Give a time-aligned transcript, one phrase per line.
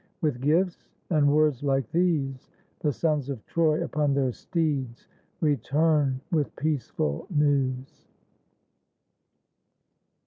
[0.19, 5.07] With gifts and words like these, the sons of Troy Upon their steeds
[5.41, 8.07] return with peaceful news.